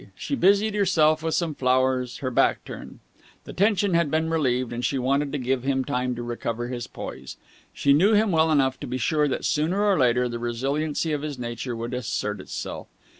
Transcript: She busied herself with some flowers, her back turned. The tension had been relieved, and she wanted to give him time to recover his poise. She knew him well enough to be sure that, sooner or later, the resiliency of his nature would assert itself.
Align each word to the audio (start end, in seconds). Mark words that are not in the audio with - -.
She 0.15 0.33
busied 0.35 0.73
herself 0.73 1.21
with 1.21 1.35
some 1.35 1.53
flowers, 1.53 2.17
her 2.25 2.31
back 2.31 2.65
turned. 2.65 3.01
The 3.43 3.53
tension 3.53 3.93
had 3.93 4.09
been 4.09 4.31
relieved, 4.31 4.73
and 4.73 4.83
she 4.83 4.97
wanted 4.97 5.31
to 5.31 5.37
give 5.37 5.61
him 5.61 5.85
time 5.85 6.15
to 6.15 6.23
recover 6.23 6.69
his 6.69 6.87
poise. 6.87 7.37
She 7.71 7.93
knew 7.93 8.15
him 8.15 8.31
well 8.31 8.51
enough 8.51 8.79
to 8.79 8.87
be 8.87 8.97
sure 8.97 9.27
that, 9.27 9.45
sooner 9.45 9.83
or 9.83 9.99
later, 9.99 10.27
the 10.27 10.39
resiliency 10.39 11.11
of 11.13 11.21
his 11.21 11.37
nature 11.37 11.75
would 11.75 11.93
assert 11.93 12.39
itself. 12.41 12.87